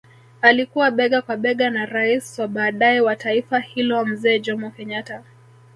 Alikuwa 0.41 0.91
bega 0.91 1.21
kwa 1.21 1.37
bega 1.37 1.69
na 1.69 1.85
rais 1.85 2.39
wa 2.39 2.47
baadae 2.47 2.99
wa 3.01 3.15
taifa 3.15 3.59
hilo 3.59 4.05
mzee 4.05 4.39
Jomo 4.39 4.71
Kenyatta 4.71 5.23